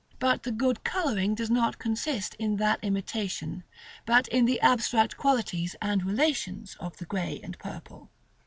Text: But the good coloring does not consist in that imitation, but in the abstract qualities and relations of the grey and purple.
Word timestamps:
But 0.17 0.41
the 0.41 0.51
good 0.51 0.83
coloring 0.83 1.35
does 1.35 1.51
not 1.51 1.77
consist 1.77 2.33
in 2.39 2.55
that 2.57 2.79
imitation, 2.83 3.63
but 4.03 4.27
in 4.29 4.45
the 4.45 4.59
abstract 4.59 5.15
qualities 5.15 5.75
and 5.79 6.03
relations 6.03 6.75
of 6.79 6.97
the 6.97 7.05
grey 7.05 7.39
and 7.43 7.55
purple. 7.59 8.09